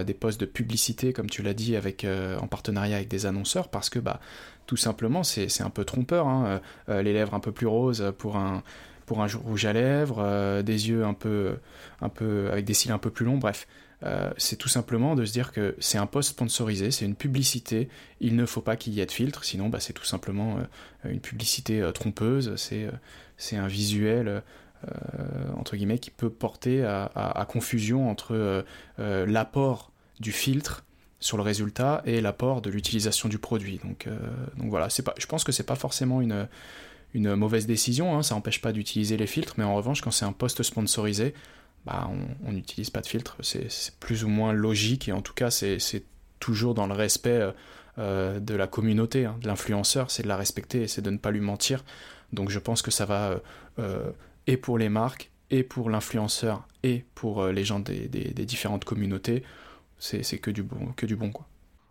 des 0.05 0.13
postes 0.13 0.39
de 0.39 0.45
publicité, 0.45 1.11
comme 1.11 1.29
tu 1.29 1.43
l'as 1.43 1.53
dit, 1.53 1.75
en 1.77 2.47
partenariat 2.47 2.95
avec 2.95 3.09
des 3.09 3.25
annonceurs, 3.25 3.67
parce 3.67 3.89
que 3.89 3.99
bah, 3.99 4.21
tout 4.65 4.77
simplement, 4.77 5.23
c'est 5.23 5.61
un 5.61 5.69
peu 5.69 5.83
trompeur. 5.83 6.25
Hein, 6.25 6.61
les 6.87 7.11
lèvres 7.11 7.33
un 7.33 7.41
peu 7.41 7.51
plus 7.51 7.67
roses 7.67 8.13
pour 8.17 8.37
un, 8.37 8.63
pour 9.05 9.21
un 9.21 9.27
rouge 9.27 9.65
à 9.65 9.73
lèvres, 9.73 10.61
des 10.61 10.87
yeux 10.87 11.03
un 11.03 11.13
peu, 11.13 11.57
un 11.99 12.07
peu 12.07 12.49
avec 12.49 12.63
des 12.63 12.73
cils 12.73 12.93
un 12.93 12.97
peu 12.97 13.09
plus 13.09 13.25
longs, 13.25 13.35
bref. 13.35 13.67
Euh, 14.05 14.31
c'est 14.37 14.57
tout 14.57 14.67
simplement 14.69 15.15
de 15.15 15.23
se 15.23 15.31
dire 15.31 15.51
que 15.51 15.75
c'est 15.79 15.97
un 15.97 16.05
post 16.05 16.31
sponsorisé, 16.31 16.91
c'est 16.91 17.05
une 17.05 17.15
publicité, 17.15 17.87
il 18.19 18.35
ne 18.35 18.45
faut 18.45 18.61
pas 18.61 18.75
qu'il 18.75 18.93
y 18.93 18.99
ait 18.99 19.05
de 19.05 19.11
filtre, 19.11 19.43
sinon 19.45 19.69
bah, 19.69 19.79
c'est 19.79 19.93
tout 19.93 20.03
simplement 20.03 20.57
euh, 20.57 21.09
une 21.09 21.21
publicité 21.21 21.81
euh, 21.81 21.91
trompeuse, 21.91 22.55
c'est 22.57 23.55
un 23.55 23.67
visuel 23.67 24.41
entre 25.55 25.77
guillemets 25.77 25.97
qui 25.97 26.11
peut 26.11 26.29
porter 26.29 26.83
à, 26.83 27.47
confusion 27.47 28.09
entre 28.09 28.65
l'apport 28.97 29.93
du 30.19 30.33
filtre 30.33 30.83
sur 31.21 31.37
le 31.37 31.43
résultat 31.43 32.01
et 32.05 32.19
l'apport 32.19 32.61
de 32.61 32.69
l'utilisation 32.69 33.29
du 33.29 33.37
produit. 33.37 33.79
Donc, 33.81 34.09
donc 34.57 34.69
voilà, 34.69 34.89
pas, 35.05 35.13
je 35.17 35.25
pense 35.25 35.45
que 35.45 35.53
c'est 35.53 35.63
pas 35.63 35.75
forcément 35.75 36.19
une, 36.19 36.49
une 37.13 37.33
mauvaise 37.35 37.65
décision, 37.65 38.17
hein, 38.17 38.23
ça 38.23 38.35
n'empêche 38.35 38.59
pas 38.59 38.73
d'utiliser 38.73 39.15
les 39.15 39.27
filtres, 39.27 39.53
mais 39.57 39.63
en 39.63 39.75
revanche 39.75 40.01
quand 40.01 40.11
c'est 40.11 40.25
un 40.25 40.33
post 40.33 40.61
sponsorisé, 40.63 41.33
bah, 41.85 42.09
on 42.45 42.51
n'utilise 42.51 42.89
pas 42.89 43.01
de 43.01 43.07
filtre. 43.07 43.37
C'est 43.41 43.95
plus 43.99 44.23
ou 44.23 44.29
moins 44.29 44.53
logique 44.53 45.09
et 45.09 45.11
en 45.11 45.21
tout 45.21 45.33
cas, 45.33 45.51
c'est 45.51 45.79
toujours 46.43 46.73
dans 46.73 46.87
le 46.87 46.93
respect 46.93 47.29
euh, 47.29 47.51
euh, 47.99 48.39
de 48.39 48.53
la 48.53 48.67
communauté, 48.67 49.25
hein, 49.25 49.37
de 49.41 49.47
l'influenceur, 49.47 50.11
c'est 50.11 50.23
de 50.23 50.27
la 50.27 50.35
respecter 50.35 50.81
et 50.81 50.87
c'est 50.87 51.01
de 51.01 51.09
ne 51.09 51.17
pas 51.17 51.31
lui 51.31 51.39
mentir. 51.39 51.85
Donc 52.33 52.49
je 52.49 52.59
pense 52.59 52.81
que 52.81 52.91
ça 52.91 53.05
va 53.05 53.39
euh, 53.79 54.11
et 54.47 54.57
pour 54.57 54.77
les 54.77 54.89
marques, 54.89 55.31
et 55.51 55.63
pour 55.63 55.89
l'influenceur, 55.89 56.67
et 56.81 57.05
pour 57.15 57.45
les 57.47 57.63
gens 57.63 57.79
des, 57.79 58.07
différentes 58.45 58.83
communautés, 58.83 59.43
c'est 59.99 60.39
que 60.39 60.51
du 60.51 60.63
bon, 60.63 60.91
que 60.97 61.05
du 61.05 61.15
bon 61.15 61.31
quoi. 61.31 61.47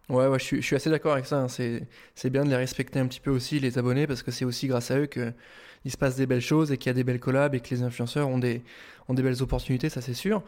Ouais, 0.08 0.26
ouais, 0.26 0.38
je 0.38 0.60
suis, 0.60 0.76
assez 0.76 0.90
d'accord 0.90 1.12
avec 1.12 1.26
ça. 1.26 1.38
Hein. 1.38 1.48
C'est 1.48 2.30
bien 2.30 2.44
de 2.44 2.50
les 2.50 2.56
respecter 2.56 2.98
un 2.98 3.06
petit 3.06 3.20
peu 3.20 3.30
aussi, 3.30 3.60
les 3.60 3.78
abonnés, 3.78 4.06
parce 4.06 4.22
que 4.22 4.30
c'est 4.30 4.44
aussi 4.44 4.66
grâce 4.66 4.90
à 4.90 4.98
eux 4.98 5.06
qu'il 5.06 5.32
se 5.90 5.96
passe 5.96 6.16
des 6.16 6.26
belles 6.26 6.40
choses 6.40 6.72
et 6.72 6.76
qu'il 6.76 6.90
y 6.90 6.90
a 6.90 6.94
des 6.94 7.04
belles 7.04 7.20
collabs 7.20 7.54
et 7.54 7.60
que 7.60 7.70
les 7.70 7.82
influenceurs 7.82 8.28
ont 8.28 8.38
des, 8.38 8.62
ont 9.08 9.14
des 9.14 9.22
belles 9.22 9.42
opportunités, 9.42 9.88
ça 9.88 10.00
c'est 10.00 10.14
sûr. 10.14 10.42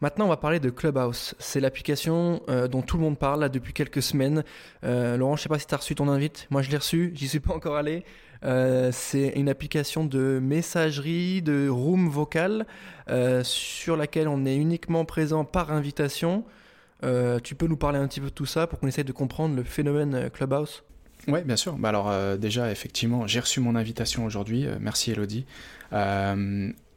Maintenant, 0.00 0.26
on 0.26 0.28
va 0.28 0.36
parler 0.36 0.60
de 0.60 0.70
Clubhouse. 0.70 1.34
C'est 1.38 1.60
l'application 1.60 2.42
euh, 2.48 2.66
dont 2.66 2.82
tout 2.82 2.96
le 2.96 3.02
monde 3.02 3.18
parle 3.18 3.48
depuis 3.48 3.72
quelques 3.72 4.02
semaines. 4.02 4.44
Euh, 4.84 5.16
Laurent, 5.16 5.36
je 5.36 5.42
sais 5.44 5.48
pas 5.48 5.58
si 5.58 5.66
tu 5.66 5.74
as 5.74 5.78
reçu 5.78 5.94
ton 5.94 6.08
invite. 6.08 6.46
Moi, 6.50 6.62
je 6.62 6.70
l'ai 6.70 6.76
reçu. 6.76 7.12
J'y 7.14 7.28
suis 7.28 7.40
pas 7.40 7.54
encore 7.54 7.76
allé. 7.76 8.04
Euh, 8.44 8.90
c'est 8.92 9.28
une 9.36 9.48
application 9.48 10.04
de 10.04 10.40
messagerie, 10.42 11.40
de 11.40 11.68
room 11.68 12.08
vocal, 12.08 12.66
sur 13.44 13.96
laquelle 13.96 14.28
on 14.28 14.44
est 14.44 14.56
uniquement 14.56 15.04
présent 15.04 15.44
par 15.44 15.70
invitation. 15.70 16.44
Tu 17.42 17.54
peux 17.54 17.66
nous 17.66 17.76
parler 17.76 17.98
un 17.98 18.08
petit 18.08 18.20
peu 18.20 18.26
de 18.26 18.32
tout 18.32 18.46
ça 18.46 18.66
pour 18.66 18.78
qu'on 18.78 18.86
essaye 18.86 19.04
de 19.04 19.12
comprendre 19.12 19.54
le 19.56 19.64
phénomène 19.64 20.30
Clubhouse? 20.30 20.82
Oui, 21.28 21.40
bien 21.42 21.56
sûr. 21.56 21.74
Bah 21.74 21.88
alors 21.88 22.12
déjà, 22.38 22.70
effectivement, 22.70 23.26
j'ai 23.26 23.40
reçu 23.40 23.60
mon 23.60 23.76
invitation 23.76 24.24
aujourd'hui. 24.24 24.66
merci 24.80 25.10
Elodie 25.12 25.46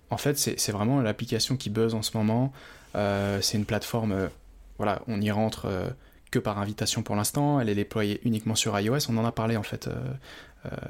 en 0.10 0.18
fait, 0.18 0.38
c'est 0.38 0.72
vraiment 0.72 1.02
l'application 1.02 1.58
qui 1.58 1.70
buzz 1.70 1.94
en 1.94 2.02
ce 2.02 2.16
moment. 2.16 2.54
c'est 2.94 3.58
une 3.58 3.66
plateforme, 3.66 4.30
voilà, 4.78 5.02
on 5.08 5.22
y 5.22 5.32
rentre 5.32 5.68
que 6.32 6.40
par 6.40 6.60
invitation 6.60 7.04
pour 7.04 7.16
l'instant. 7.16 7.60
Elle 7.60 7.70
est 7.70 7.76
déployée 7.76 8.20
uniquement 8.24 8.56
sur 8.56 8.78
iOS. 8.80 9.10
On 9.10 9.18
en 9.18 9.26
a 9.26 9.32
parlé 9.32 9.58
en 9.58 9.64
fait 9.64 9.90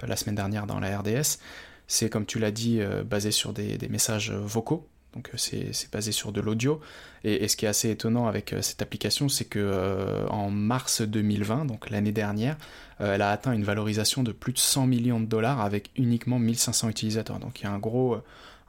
la 0.05 0.15
semaine 0.15 0.35
dernière 0.35 0.67
dans 0.67 0.79
la 0.79 0.99
RDS. 0.99 1.39
C'est 1.87 2.09
comme 2.09 2.25
tu 2.25 2.39
l'as 2.39 2.51
dit, 2.51 2.81
basé 3.05 3.31
sur 3.31 3.53
des 3.53 3.87
messages 3.89 4.31
vocaux. 4.31 4.87
Donc 5.17 5.31
euh, 5.33 5.37
c'est 5.37 5.91
basé 5.91 6.11
sur 6.11 6.31
de 6.31 6.39
l'audio. 6.39 6.79
Et, 7.23 7.47
ce 7.47 7.57
qui 7.57 7.65
est 7.65 7.67
assez 7.67 7.89
étonnant 7.89 8.27
avec 8.27 8.53
euh, 8.53 8.61
cette 8.61 8.83
application, 8.83 9.29
c'est 9.29 9.45
que 9.45 9.57
euh, 9.59 10.27
en 10.27 10.51
mars 10.51 11.01
2020, 11.01 11.65
donc 11.65 11.89
l'année 11.89 12.11
dernière, 12.11 12.55
elle 12.99 13.23
a 13.23 13.31
atteint 13.31 13.53
une 13.53 13.63
valorisation 13.63 14.21
de 14.23 14.31
plus 14.31 14.53
de 14.53 14.59
100 14.59 14.85
millions 14.85 15.19
de 15.19 15.25
dollars 15.25 15.59
avec 15.61 15.89
uniquement 15.95 16.37
1500 16.37 16.89
utilisateurs. 16.89 17.39
Donc 17.39 17.59
il 17.59 17.63
y 17.63 17.67
a 17.67 17.71
un 17.71 17.79
gros 17.79 18.17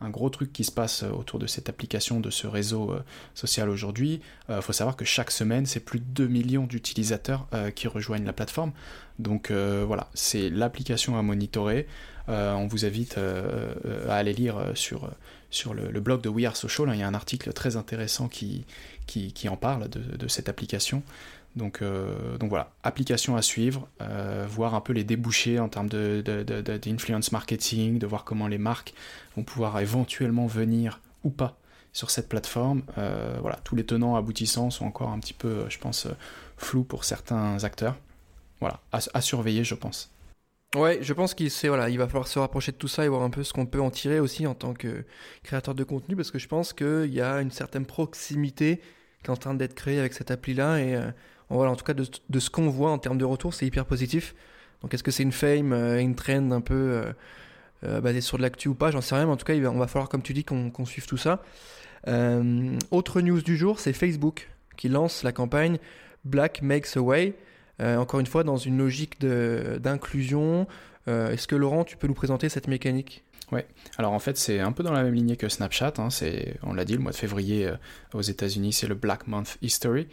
un 0.00 0.10
gros 0.10 0.30
truc 0.30 0.52
qui 0.52 0.64
se 0.64 0.72
passe 0.72 1.02
autour 1.02 1.38
de 1.38 1.46
cette 1.46 1.68
application, 1.68 2.20
de 2.20 2.30
ce 2.30 2.46
réseau 2.46 2.94
social 3.34 3.68
aujourd'hui. 3.68 4.20
Il 4.48 4.62
faut 4.62 4.72
savoir 4.72 4.96
que 4.96 5.04
chaque 5.04 5.30
semaine, 5.30 5.66
c'est 5.66 5.80
plus 5.80 5.98
de 5.98 6.04
2 6.04 6.26
millions 6.28 6.66
d'utilisateurs 6.66 7.46
qui 7.74 7.88
rejoignent 7.88 8.24
la 8.24 8.32
plateforme. 8.32 8.72
Donc 9.18 9.50
voilà, 9.50 10.08
c'est 10.14 10.50
l'application 10.50 11.18
à 11.18 11.22
monitorer. 11.22 11.86
on 12.28 12.66
vous 12.68 12.84
invite 12.84 13.18
à 14.08 14.14
aller 14.14 14.32
lire 14.32 14.72
sur, 14.74 15.10
le, 15.74 16.00
blog 16.00 16.20
de 16.20 16.28
We 16.28 16.46
Are 16.46 16.56
Social, 16.56 16.90
il 16.92 17.00
y 17.00 17.02
a 17.02 17.08
un 17.08 17.14
article 17.14 17.52
très 17.52 17.76
intéressant 17.76 18.28
qui, 18.28 18.64
en 19.48 19.56
parle 19.56 19.88
de, 19.88 20.28
cette 20.28 20.48
application. 20.48 21.02
Donc, 21.58 21.82
euh, 21.82 22.38
donc 22.38 22.48
voilà, 22.48 22.70
application 22.82 23.36
à 23.36 23.42
suivre, 23.42 23.88
euh, 24.00 24.46
voir 24.48 24.74
un 24.74 24.80
peu 24.80 24.94
les 24.94 25.04
débouchés 25.04 25.58
en 25.58 25.68
termes 25.68 25.88
d'influence 25.88 27.32
marketing, 27.32 27.98
de 27.98 28.06
voir 28.06 28.24
comment 28.24 28.46
les 28.46 28.58
marques 28.58 28.94
vont 29.36 29.42
pouvoir 29.42 29.78
éventuellement 29.80 30.46
venir 30.46 31.00
ou 31.24 31.30
pas 31.30 31.58
sur 31.92 32.10
cette 32.10 32.28
plateforme. 32.28 32.82
Euh, 32.96 33.36
voilà, 33.42 33.58
tous 33.64 33.76
les 33.76 33.84
tenants 33.84 34.16
aboutissants 34.16 34.70
sont 34.70 34.86
encore 34.86 35.10
un 35.10 35.18
petit 35.18 35.34
peu, 35.34 35.64
je 35.68 35.78
pense, 35.78 36.06
flous 36.56 36.84
pour 36.84 37.04
certains 37.04 37.62
acteurs. 37.64 37.96
Voilà, 38.60 38.80
à 38.92 39.20
surveiller, 39.20 39.64
je 39.64 39.74
pense. 39.74 40.10
Ouais, 40.76 40.98
je 41.00 41.12
pense 41.14 41.32
qu'il 41.32 41.50
voilà, 41.64 41.88
il 41.88 41.96
va 41.96 42.06
falloir 42.06 42.28
se 42.28 42.38
rapprocher 42.38 42.72
de 42.72 42.76
tout 42.76 42.88
ça 42.88 43.04
et 43.04 43.08
voir 43.08 43.22
un 43.22 43.30
peu 43.30 43.42
ce 43.42 43.52
qu'on 43.52 43.64
peut 43.66 43.80
en 43.80 43.90
tirer 43.90 44.20
aussi 44.20 44.46
en 44.46 44.54
tant 44.54 44.74
que 44.74 45.04
créateur 45.42 45.74
de 45.74 45.82
contenu, 45.82 46.14
parce 46.14 46.30
que 46.30 46.38
je 46.38 46.46
pense 46.46 46.72
qu'il 46.72 47.12
y 47.12 47.20
a 47.20 47.40
une 47.40 47.50
certaine 47.50 47.86
proximité 47.86 48.82
qui 49.22 49.28
est 49.28 49.30
en 49.30 49.36
train 49.36 49.54
d'être 49.54 49.74
créée 49.74 49.98
avec 49.98 50.12
cette 50.12 50.30
appli-là, 50.30 50.78
et 50.80 51.00
en 51.50 51.76
tout 51.76 51.84
cas 51.84 51.94
de, 51.94 52.38
ce 52.38 52.50
qu'on 52.50 52.68
voit 52.68 52.90
en 52.90 52.98
termes 52.98 53.18
de 53.18 53.24
retour, 53.24 53.54
c'est 53.54 53.66
hyper 53.66 53.86
positif. 53.86 54.34
Donc 54.82 54.94
est-ce 54.94 55.02
que 55.02 55.10
c'est 55.10 55.22
une 55.22 55.32
fame, 55.32 55.72
euh, 55.72 56.00
une 56.00 56.14
trend 56.14 56.50
un 56.52 56.60
peu 56.60 57.12
euh, 57.84 58.00
basée 58.00 58.20
sur 58.20 58.36
de 58.36 58.42
l'actu 58.42 58.68
ou 58.68 58.74
pas? 58.74 58.90
J'en 58.90 59.00
sais 59.00 59.14
rien, 59.14 59.26
mais 59.26 59.32
en 59.32 59.36
tout 59.36 59.44
cas, 59.44 59.54
on 59.54 59.78
va 59.78 59.86
falloir, 59.86 60.08
comme 60.08 60.22
tu 60.22 60.32
dis, 60.32 60.44
qu'on 60.44 60.84
suive 60.84 61.06
tout 61.06 61.16
ça. 61.16 61.42
autre 62.90 63.20
news 63.20 63.42
du 63.42 63.56
jour, 63.56 63.80
c'est 63.80 63.92
Facebook 63.92 64.50
qui 64.76 64.88
lance 64.88 65.22
la 65.22 65.32
campagne 65.32 65.78
Black 66.24 66.62
Makes 66.62 66.96
a 66.96 67.00
Way. 67.00 67.34
Euh, 67.80 67.96
encore 67.96 68.20
une 68.20 68.26
fois, 68.26 68.44
dans 68.44 68.56
une 68.56 68.78
logique 68.78 69.20
d'inclusion. 69.20 70.66
Euh, 71.06 71.30
est-ce 71.30 71.46
que 71.46 71.56
Laurent, 71.56 71.84
tu 71.84 71.96
peux 71.96 72.06
nous 72.06 72.14
présenter 72.14 72.48
cette 72.48 72.68
mécanique? 72.68 73.24
Ouais, 73.50 73.66
alors 73.96 74.12
en 74.12 74.18
fait 74.18 74.36
c'est 74.36 74.60
un 74.60 74.72
peu 74.72 74.82
dans 74.82 74.92
la 74.92 75.02
même 75.02 75.14
lignée 75.14 75.38
que 75.38 75.48
Snapchat, 75.48 75.94
hein. 75.96 76.10
c'est, 76.10 76.58
on 76.62 76.74
l'a 76.74 76.84
dit, 76.84 76.92
le 76.92 76.98
mois 76.98 77.12
de 77.12 77.16
février 77.16 77.66
euh, 77.66 77.76
aux 78.12 78.20
États-Unis 78.20 78.74
c'est 78.74 78.86
le 78.86 78.94
Black 78.94 79.26
Month 79.26 79.56
History. 79.62 80.06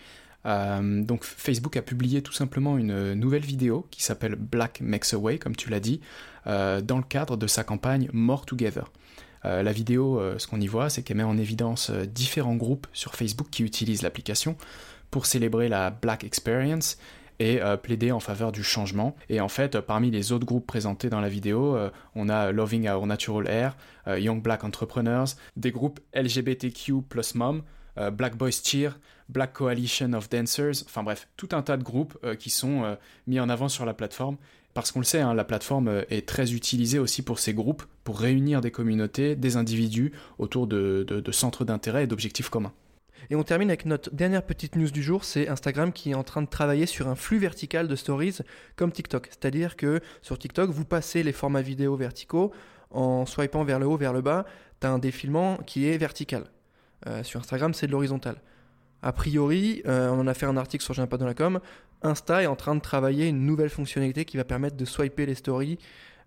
Donc 0.46 1.24
Facebook 1.24 1.76
a 1.76 1.82
publié 1.82 2.22
tout 2.22 2.34
simplement 2.34 2.78
une 2.78 3.14
nouvelle 3.14 3.44
vidéo 3.44 3.88
qui 3.90 4.04
s'appelle 4.04 4.36
Black 4.36 4.80
Makes 4.82 5.14
Away, 5.14 5.40
comme 5.40 5.56
tu 5.56 5.70
l'as 5.70 5.80
dit, 5.80 6.02
dans 6.46 6.98
le 6.98 7.04
cadre 7.04 7.36
de 7.36 7.48
sa 7.48 7.64
campagne 7.64 8.10
More 8.14 8.46
Together. 8.46 8.92
la 9.44 9.72
vidéo, 9.72 10.22
ce 10.38 10.46
qu'on 10.46 10.62
y 10.62 10.68
voit, 10.68 10.90
c'est 10.90 11.02
qu'elle 11.02 11.18
met 11.18 11.24
en 11.24 11.38
évidence 11.38 11.90
différents 11.90 12.56
groupes 12.56 12.86
sur 12.94 13.16
Facebook 13.16 13.48
qui 13.50 13.64
utilisent 13.64 14.04
l'application 14.04 14.56
pour 15.10 15.26
célébrer 15.26 15.68
la 15.68 15.90
Black 15.90 16.24
Experience 16.24 16.98
et 17.40 17.62
euh, 17.62 17.78
plaider 17.78 18.12
en 18.12 18.20
faveur 18.20 18.52
du 18.52 18.64
changement. 18.64 19.16
Et 19.30 19.42
en 19.42 19.50
fait, 19.50 19.80
parmi 19.80 20.12
les 20.12 20.32
autres 20.32 20.46
groupes 20.46 20.68
présentés 20.68 21.10
dans 21.10 21.22
la 21.22 21.30
vidéo, 21.30 21.76
euh, 21.76 21.90
on 22.16 22.30
a 22.30 22.52
Loving 22.52 22.90
Our 22.90 23.06
Natural 23.08 23.48
Air, 23.48 23.78
euh, 24.08 24.20
Young 24.20 24.42
Black 24.42 24.64
Entrepreneurs, 24.64 25.28
des 25.56 25.72
groupes 25.72 26.00
LGBTQ 26.14 27.02
plus 27.02 27.36
Mom, 27.36 27.64
Black 28.14 28.36
Boys 28.36 28.52
Cheer, 28.64 29.00
Black 29.30 29.54
Coalition 29.54 30.14
of 30.14 30.30
Dancers, 30.30 30.84
enfin 30.86 31.04
bref, 31.04 31.28
tout 31.38 31.50
un 31.52 31.62
tas 31.62 31.78
de 31.78 31.84
groupes 31.84 32.18
qui 32.38 32.50
sont 32.50 32.98
mis 33.28 33.40
en 33.40 33.50
avant 33.50 33.70
sur 33.70 33.86
la 33.86 33.94
plateforme. 33.94 34.38
Parce 34.74 34.92
qu'on 34.92 35.00
le 35.00 35.06
sait, 35.06 35.22
hein, 35.22 35.34
la 35.34 35.46
plateforme 35.46 36.04
est 36.10 36.28
très 36.28 36.54
utilisée 36.54 37.00
aussi 37.00 37.22
pour 37.22 37.40
ces 37.40 37.54
groupes, 37.54 37.84
pour 38.04 38.20
réunir 38.20 38.60
des 38.60 38.72
communautés, 38.72 39.38
des 39.38 39.56
individus 39.56 40.12
autour 40.38 40.68
de 40.68 41.32
centres 41.32 41.64
d'intérêt 41.64 42.04
et 42.04 42.08
d'objectifs 42.08 42.50
communs. 42.50 42.74
Et 43.30 43.36
on 43.36 43.44
termine 43.44 43.70
avec 43.70 43.86
notre 43.86 44.14
dernière 44.14 44.44
petite 44.44 44.76
news 44.76 44.92
du 44.92 45.02
jour, 45.02 45.24
c'est 45.24 45.48
Instagram 45.48 45.92
qui 45.94 46.12
est 46.12 46.16
en 46.16 46.24
train 46.24 46.42
de 46.44 46.48
travailler 46.48 46.86
sur 46.86 47.08
un 47.08 47.16
flux 47.16 47.40
vertical 47.40 47.88
de 47.88 47.96
stories 47.96 48.40
comme 48.76 48.92
TikTok. 48.92 49.30
C'est-à-dire 49.32 49.78
que 49.78 50.00
sur 50.22 50.38
TikTok, 50.38 50.70
vous 50.70 50.86
passez 50.86 51.24
les 51.24 51.32
formats 51.32 51.62
vidéo 51.62 51.96
verticaux 51.96 52.52
en 52.92 53.26
swipant 53.26 53.64
vers 53.64 53.80
le 53.80 53.88
haut, 53.88 53.98
vers 53.98 54.14
le 54.14 54.22
bas, 54.22 54.46
tu 54.80 54.86
as 54.86 54.92
un 54.92 55.00
défilement 55.00 55.58
qui 55.66 55.88
est 55.88 55.98
vertical. 55.98 56.44
Euh, 57.08 57.24
sur 57.24 57.40
Instagram, 57.40 57.74
c'est 57.74 57.88
de 57.88 57.92
l'horizontal. 57.92 58.38
A 59.02 59.12
priori, 59.12 59.82
euh, 59.86 60.10
on 60.10 60.20
en 60.20 60.28
a 60.28 60.34
fait 60.34 60.46
un 60.46 60.58
article 60.58 60.84
sur 60.84 60.94
J'ai 60.94 61.06
pas 61.06 61.18
dans 61.18 61.26
la 61.26 61.34
com, 61.34 61.60
Insta 62.02 62.44
est 62.44 62.48
en 62.48 62.56
train 62.56 62.76
de 62.76 62.82
travailler 62.82 63.28
une 63.28 63.46
nouvelle 63.46 63.70
fonctionnalité 63.70 64.26
qui 64.26 64.38
va 64.38 64.44
permettre 64.44 64.78
de 64.78 64.86
swiper 64.86 65.26
les 65.26 65.36
stories 65.36 65.78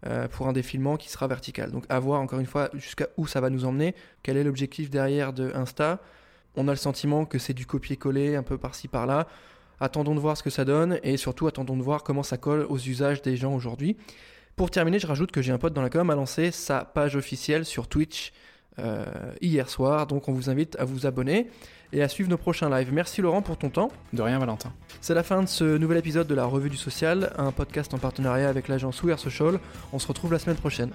euh, 0.07 0.29
pour 0.29 0.49
un 0.49 0.53
défilement 0.53 0.97
qui 0.97 1.11
sera 1.11 1.27
vertical. 1.27 1.71
Donc 1.71 1.85
à 1.89 1.99
voir 1.99 2.21
encore 2.21 2.39
une 2.39 2.47
fois 2.47 2.71
jusqu'à 2.75 3.09
où 3.17 3.27
ça 3.27 3.41
va 3.41 3.51
nous 3.51 3.65
emmener, 3.65 3.95
quel 4.23 4.37
est 4.37 4.45
l'objectif 4.45 4.91
derrière 4.91 5.33
de 5.33 5.53
Insta 5.55 6.01
on 6.57 6.67
a 6.67 6.73
le 6.73 6.77
sentiment 6.77 7.25
que 7.25 7.39
c'est 7.39 7.55
du 7.55 7.67
copier-coller 7.67 8.35
un 8.35 8.43
peu 8.43 8.59
par-ci 8.59 8.89
par-là. 8.89 9.29
Attendons 9.81 10.15
de 10.17 10.21
voir 10.21 10.37
ce 10.37 10.43
que 10.43 10.51
ça 10.51 10.65
donne 10.65 10.99
et 11.05 11.17
surtout 11.17 11.47
attendons 11.47 11.77
de 11.77 11.83
voir 11.83 12.03
comment 12.03 12.25
ça 12.25 12.37
colle 12.37 12.67
aux 12.69 12.79
usages 12.79 13.23
des 13.23 13.37
gens 13.37 13.55
aujourd'hui. 13.55 13.97
Pour 14.57 14.71
terminer, 14.71 14.99
je 14.99 15.07
rajoute 15.07 15.31
que 15.31 15.41
j'ai 15.41 15.53
un 15.53 15.59
pote 15.59 15.73
dans 15.73 15.83
la 15.83 15.91
com 15.91 16.11
a 16.11 16.17
lancé 16.17 16.51
sa 16.51 16.85
page 16.85 17.15
officielle 17.15 17.65
sur 17.65 17.87
Twitch 17.87 18.33
hier 19.41 19.69
soir, 19.69 20.07
donc 20.07 20.29
on 20.29 20.33
vous 20.33 20.51
invite 20.51 20.77
à 20.79 20.85
vous 20.85 21.07
abonner 21.07 21.49
et 21.93 22.03
à 22.03 22.09
suivre 22.09 22.29
nos 22.29 22.37
prochains 22.37 22.69
lives. 22.69 22.93
Merci 22.93 23.23
Laurent 23.23 23.43
pour 23.43 23.57
ton 23.57 23.71
temps. 23.71 23.91
De 24.13 24.23
rien 24.23 24.39
Valentin. 24.39 24.73
C'est 25.01 25.15
la 25.15 25.23
fin 25.23 25.43
de 25.43 25.49
ce 25.49 25.77
nouvel 25.77 25.99
épisode 25.99 26.27
de 26.27 26.35
la 26.35 26.45
Revue 26.45 26.71
du 26.71 26.77
Social, 26.77 27.33
un 27.39 27.53
podcast 27.53 27.95
en 27.95 27.99
partenariat 27.99 28.49
avec 28.49 28.69
l'agence 28.69 29.03
We 29.03 29.19
Social. 29.19 29.59
On 29.93 29.99
se 29.99 30.07
retrouve 30.07 30.33
la 30.33 30.39
semaine 30.39 30.57
prochaine. 30.57 30.91